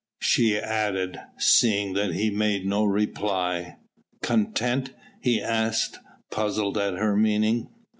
she 0.23 0.57
added, 0.57 1.19
seeing 1.37 1.93
that 1.93 2.11
he 2.15 2.31
made 2.31 2.65
no 2.65 2.83
reply. 2.83 3.77
"Content?" 4.23 4.89
he 5.21 5.39
asked, 5.39 5.99
puzzled 6.31 6.75
at 6.75 6.95
her 6.95 7.15
meaning. 7.15 7.69